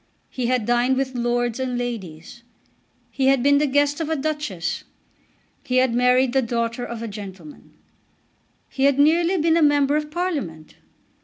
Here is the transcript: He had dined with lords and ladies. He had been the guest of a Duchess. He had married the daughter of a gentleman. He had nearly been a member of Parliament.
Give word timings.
He 0.31 0.47
had 0.47 0.65
dined 0.65 0.97
with 0.97 1.13
lords 1.13 1.59
and 1.59 1.77
ladies. 1.77 2.41
He 3.11 3.27
had 3.27 3.43
been 3.43 3.59
the 3.59 3.67
guest 3.67 4.01
of 4.01 4.09
a 4.09 4.15
Duchess. 4.15 4.83
He 5.63 5.75
had 5.77 5.93
married 5.93 6.33
the 6.33 6.41
daughter 6.41 6.83
of 6.83 7.03
a 7.03 7.07
gentleman. 7.07 7.73
He 8.67 8.85
had 8.85 8.97
nearly 8.97 9.37
been 9.37 9.57
a 9.57 9.61
member 9.61 9.95
of 9.95 10.09
Parliament. 10.09 10.73